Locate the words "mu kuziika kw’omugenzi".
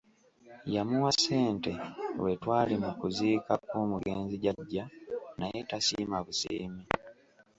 2.83-4.35